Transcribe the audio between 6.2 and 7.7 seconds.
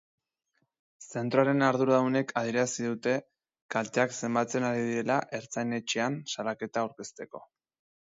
salaketa aurkezteko.